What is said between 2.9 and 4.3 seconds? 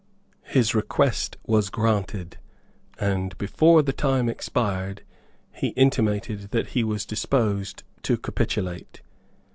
and, before the time